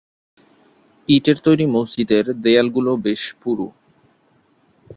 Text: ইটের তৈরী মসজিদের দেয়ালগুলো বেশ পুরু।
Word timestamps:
ইটের 1.09 1.37
তৈরী 1.43 1.65
মসজিদের 1.67 2.25
দেয়ালগুলো 2.35 2.91
বেশ 2.97 3.23
পুরু। 3.41 3.67